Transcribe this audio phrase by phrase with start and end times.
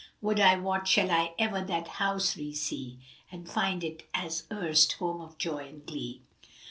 [0.19, 4.93] Would I wot shall I ever that house resee * And find it, as erst,
[4.93, 6.23] home of joy and glee!"